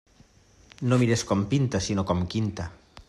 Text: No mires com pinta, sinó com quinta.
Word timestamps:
No 0.93 0.97
mires 1.03 1.25
com 1.33 1.43
pinta, 1.53 1.83
sinó 1.89 2.07
com 2.13 2.25
quinta. 2.37 2.67